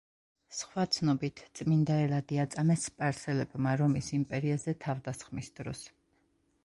[0.59, 5.85] სხვა ცნობით, წმინდა ელადი აწამეს სპარსელებმა რომის იმპერიაზე თავდასხმის დროს.